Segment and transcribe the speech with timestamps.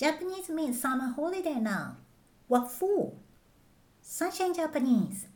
[0.00, 1.96] Japanese means summer holiday now.
[2.48, 3.12] What for?
[4.02, 5.28] Sunshine Japanese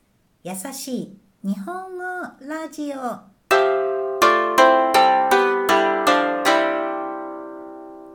[0.42, 2.02] 優しい日本語
[2.40, 3.20] ラジオ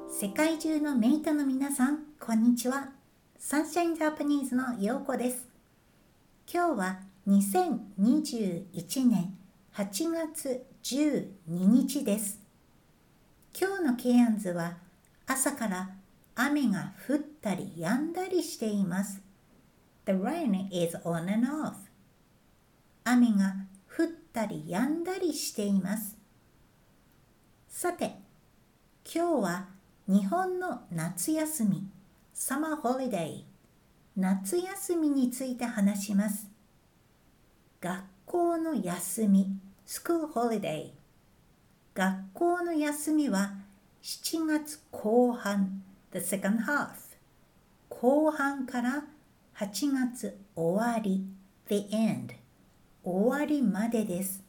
[0.10, 2.94] 世界中のメイトの皆さん、こんにちは。
[3.38, 5.48] サンシャインジャパニーズのようこです。
[6.52, 9.38] 今日は2021年
[9.76, 12.40] 8月12日です。
[13.56, 14.78] 今日のケアンズは
[15.28, 15.92] 朝から
[16.42, 19.22] 雨が降ったり止んだりしています。
[20.06, 21.74] The rain is on and off.
[23.04, 23.56] 雨が
[23.94, 26.18] 降ったり止んだりしています。
[27.68, 28.22] さて、
[29.04, 29.68] 今日は
[30.08, 31.90] 日本の夏休み、
[32.34, 33.44] Summer Holiday、
[34.16, 36.48] 夏休みについて話します。
[37.82, 40.92] 学校の休み、School Holiday。
[41.94, 43.56] 学校の休みは
[44.02, 47.16] 7月後半、The second half。
[47.90, 49.04] 後半から
[49.56, 51.24] 8月終わり。
[51.68, 52.34] The end.
[53.04, 54.44] 終わりまでです。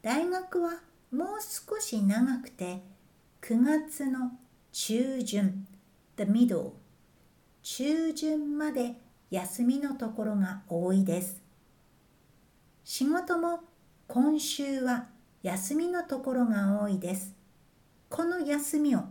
[0.00, 0.80] 大学は
[1.12, 2.82] もう少し長くて
[3.42, 4.30] 9月の
[4.72, 5.66] 中旬。
[6.16, 6.70] The middle.
[7.62, 8.94] 中旬まで
[9.30, 11.42] 休みのところが多いです。
[12.82, 13.60] 仕事も
[14.08, 15.08] 今週は
[15.42, 17.34] 休みのところが多いです。
[18.08, 19.04] この休みを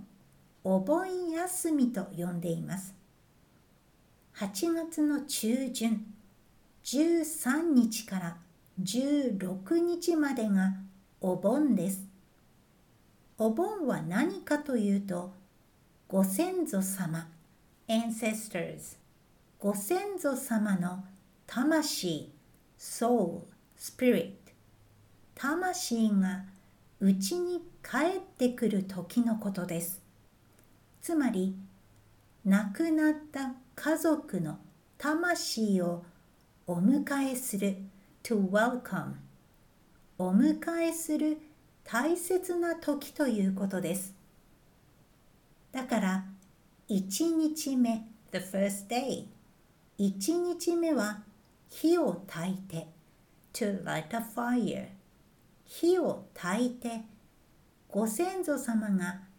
[0.67, 2.95] お盆休みと呼んでいます
[4.37, 6.03] 8月の中旬
[6.83, 8.37] 13日から
[8.81, 10.73] 16日までが
[11.21, 12.07] お盆です。
[13.37, 15.33] お盆は何かというと
[16.07, 17.27] ご先祖様
[17.87, 18.97] ancestors
[19.59, 21.03] ご先祖様の
[21.45, 22.31] 魂
[22.79, 23.41] soul
[23.79, 24.33] spirit
[25.35, 26.43] 魂が
[26.99, 30.04] うちに帰ってくる時のことです。
[31.05, 31.55] つまり
[32.45, 34.57] 亡くなった家族の
[34.97, 36.03] 魂を
[36.65, 37.77] お迎えする
[38.23, 39.11] to welcome
[40.17, 41.37] お迎えする
[41.83, 44.15] 大切な時ということです。
[45.71, 46.25] だから
[46.89, 49.25] 1日目 the first day
[49.99, 51.21] 1日目は
[51.69, 52.87] 火を焚いて
[53.53, 54.87] to light a fire
[55.65, 57.01] 火を焚いて
[57.91, 59.34] ご先祖様が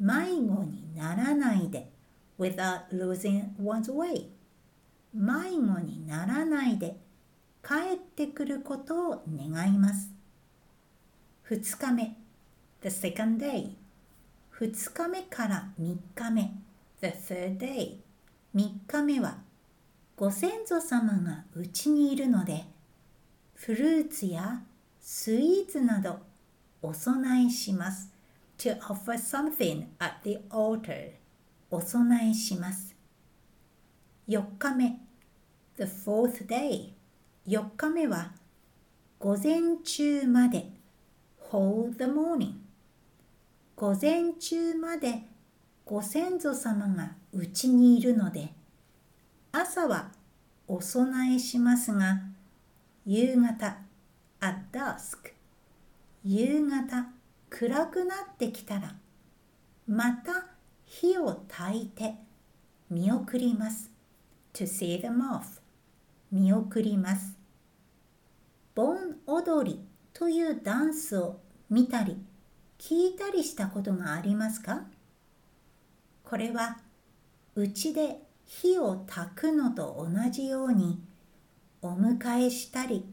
[0.00, 1.92] 迷子にならないで。
[2.38, 4.28] Without losing one's way.
[5.12, 6.96] 迷子にならないで。
[7.62, 10.10] 帰ってくることを願います。
[11.50, 12.16] 2日目。
[12.82, 13.74] The second day.
[14.58, 16.54] 2日目から3日目。
[17.02, 17.98] The third day.
[18.54, 19.38] 3日目は
[20.16, 22.64] ご先祖様がうちにいるので
[23.54, 24.62] フルーツや
[25.00, 26.18] スイーツなど
[26.82, 28.10] お供えします。
[28.60, 31.12] To offer something at the altar
[31.70, 32.94] お供えします。
[34.28, 35.00] 4日目
[35.76, 36.92] The fourth day
[37.46, 38.32] 4日目は
[39.18, 40.70] 午前中まで
[41.50, 42.52] Hold the morning
[43.76, 45.22] 午前中まで
[45.86, 48.52] ご先祖様がうちにいるので
[49.52, 50.12] 朝は
[50.68, 52.20] お供えしますが
[53.06, 53.78] 夕方
[54.40, 55.32] at dusk
[56.22, 57.19] 夕方
[57.50, 58.94] 暗くなってきたら
[59.86, 60.46] また
[60.84, 62.14] 火を焚いて
[62.88, 63.90] 見送ります。
[64.54, 65.60] to see them off
[66.32, 67.36] 見送ります。
[68.74, 72.16] 盆踊りというダンスを見たり
[72.78, 74.84] 聞いたりしたことがありますか？
[76.24, 76.78] これは
[77.56, 81.02] うちで火を焚くのと同じように
[81.82, 83.04] お迎えしたり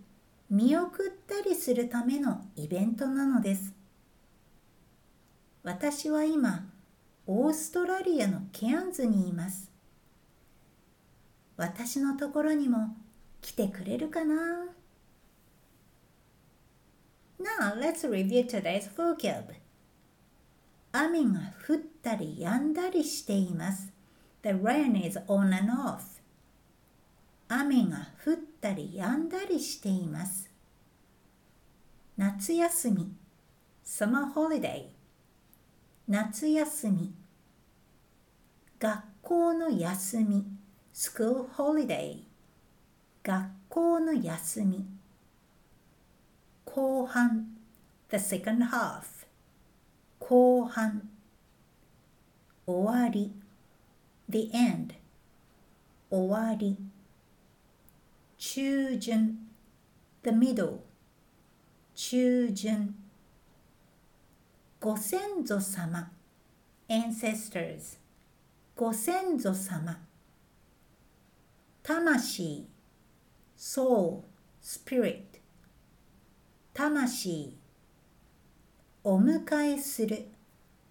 [0.49, 3.73] 見送ったりするためのイベントなのです。
[5.67, 6.63] 私は今
[7.25, 9.69] オーストラリアのケアンズにいます。
[11.57, 12.95] 私のところにも
[13.41, 14.69] 来てくれるかな
[17.37, 19.43] ？Now let's review today's vocab.
[20.93, 23.91] 雨が降ったり止んだりしています。
[24.43, 25.99] The rain is on and off.
[27.49, 30.49] 雨が降ったり止んだりしています。
[32.15, 33.11] 夏休み
[33.85, 34.96] Summer holiday
[36.09, 37.13] 夏休み
[38.79, 40.45] 学校の休み
[40.93, 42.23] school holiday
[43.21, 44.85] 学校の休み
[46.63, 47.47] 後半
[48.09, 49.27] the second half
[50.19, 51.09] 後半
[52.65, 53.33] 終わり
[54.29, 54.95] the end
[56.09, 56.77] 終わり
[58.37, 59.39] 中旬
[60.23, 60.77] the middle
[61.95, 62.95] 中旬
[64.79, 66.11] ご先祖様
[66.87, 67.97] ancestors
[68.75, 69.99] ご先祖様
[71.81, 72.67] 魂
[73.57, 74.21] soul
[74.61, 75.23] spirit
[76.75, 77.57] 魂
[79.03, 80.27] お迎えする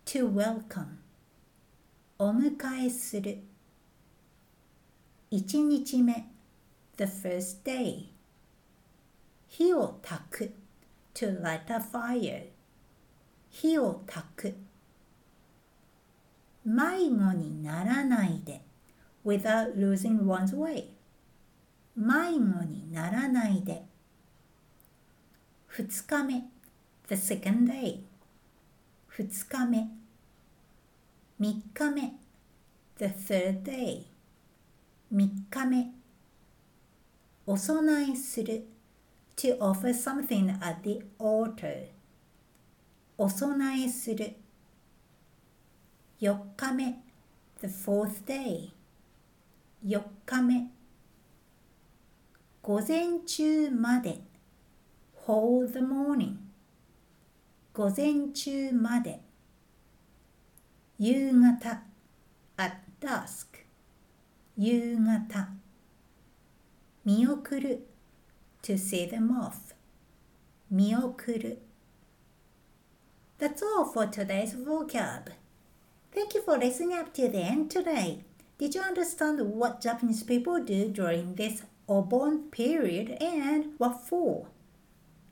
[0.05, 0.97] to welcome
[2.19, 3.39] お迎えする
[5.31, 6.29] 一日目
[6.97, 8.07] the first day
[9.47, 10.53] 火を焚く
[11.15, 12.56] to light a fire
[13.59, 14.55] 火を焚く
[16.63, 18.61] 迷子にならないで
[19.25, 20.91] without losing one's way
[21.97, 23.83] 迷子にならないで
[25.69, 26.45] 二日目
[27.09, 28.01] the second day
[29.09, 29.89] 二日目
[31.39, 32.13] 三日目
[32.99, 34.03] the third day
[35.11, 35.93] 三日目
[37.47, 38.67] お供えする
[39.35, 41.96] to offer something at the altar
[43.19, 44.35] お供えする
[46.21, 47.03] 4日目
[47.61, 48.71] the fourth day
[49.85, 50.71] 4日目
[52.61, 54.21] 午前中まで
[55.27, 56.35] hold the morning
[57.73, 59.21] 午前中まで
[60.99, 61.83] 夕方
[62.59, 63.47] at dusk
[64.59, 65.49] 夕方
[67.05, 67.87] 見送る
[68.63, 69.75] to see them off
[70.71, 71.66] 見送る
[73.39, 75.27] That's all for today's vocab.
[76.11, 78.25] Thank you for listening up to the end today.
[78.57, 84.47] Did you understand what Japanese people do during this Obon period and what for?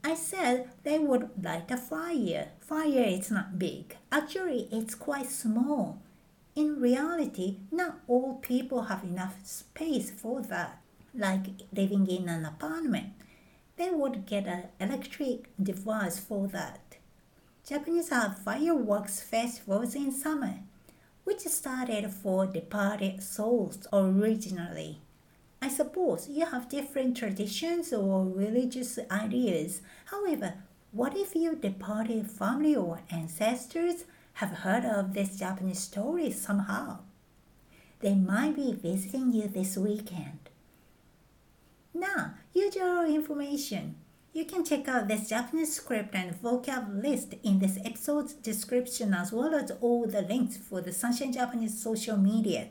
[0.04, 2.48] I said they would light a fire.
[2.60, 3.96] Fire is not big.
[4.12, 6.02] Actually, it's quite small.
[6.54, 10.82] In reality, not all people have enough space for that,
[11.14, 13.14] like living in an apartment.
[13.78, 16.80] They would get an electric device for that.
[17.66, 20.58] Japanese have fireworks festivals in summer,
[21.24, 25.00] which started for departed souls originally.
[25.62, 29.80] I suppose you have different traditions or religious ideas.
[30.04, 30.56] However,
[30.92, 36.98] what if your departed family or ancestors have heard of this Japanese story somehow?
[38.00, 40.50] They might be visiting you this weekend.
[41.94, 43.94] Now, usual information.
[44.33, 49.33] You can check out this Japanese script and vocab list in this episode's description as
[49.33, 52.67] well as all the links for the Sunshine Japanese social media.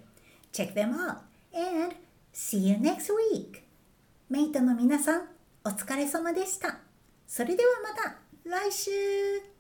[0.53, 1.95] Check them out and
[2.33, 3.65] see you next week!
[4.31, 5.29] メイトの皆さん、
[5.65, 6.79] お疲れ様でした。
[7.27, 9.52] それではまた来週